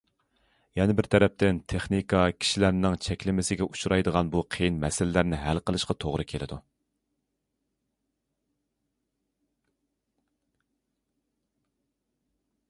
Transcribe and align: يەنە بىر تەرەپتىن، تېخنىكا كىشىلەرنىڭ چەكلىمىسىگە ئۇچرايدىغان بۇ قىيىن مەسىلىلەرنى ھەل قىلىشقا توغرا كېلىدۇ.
يەنە 0.77 0.93
بىر 0.99 1.07
تەرەپتىن، 1.15 1.57
تېخنىكا 1.73 2.21
كىشىلەرنىڭ 2.45 2.95
چەكلىمىسىگە 3.07 3.67
ئۇچرايدىغان 3.67 4.31
بۇ 4.37 4.41
قىيىن 4.55 4.79
مەسىلىلەرنى 4.85 5.43
ھەل 5.43 5.63
قىلىشقا 5.69 5.97
توغرا 6.05 6.27
كېلىدۇ. 6.33 6.61